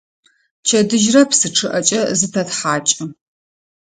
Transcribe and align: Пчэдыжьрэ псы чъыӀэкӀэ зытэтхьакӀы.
Пчэдыжьрэ 0.61 1.21
псы 1.29 1.47
чъыӀэкӀэ 1.55 2.01
зытэтхьакӀы. 2.19 3.05